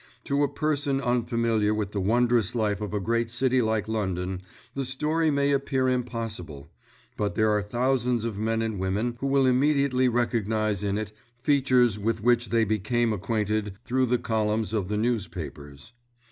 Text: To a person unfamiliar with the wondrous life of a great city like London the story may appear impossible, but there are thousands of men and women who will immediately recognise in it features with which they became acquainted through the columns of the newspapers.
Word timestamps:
To 0.23 0.41
a 0.41 0.47
person 0.49 0.99
unfamiliar 0.99 1.75
with 1.75 1.91
the 1.91 1.99
wondrous 2.01 2.55
life 2.55 2.81
of 2.81 2.91
a 2.91 2.99
great 2.99 3.29
city 3.29 3.61
like 3.61 3.87
London 3.87 4.41
the 4.73 4.83
story 4.83 5.29
may 5.29 5.51
appear 5.51 5.87
impossible, 5.87 6.71
but 7.17 7.35
there 7.35 7.51
are 7.51 7.61
thousands 7.61 8.25
of 8.25 8.39
men 8.39 8.63
and 8.63 8.79
women 8.79 9.17
who 9.19 9.27
will 9.27 9.45
immediately 9.45 10.09
recognise 10.09 10.83
in 10.83 10.97
it 10.97 11.11
features 11.43 11.99
with 11.99 12.23
which 12.23 12.49
they 12.49 12.65
became 12.65 13.13
acquainted 13.13 13.75
through 13.85 14.07
the 14.07 14.17
columns 14.17 14.73
of 14.73 14.87
the 14.87 14.97
newspapers. 14.97 15.93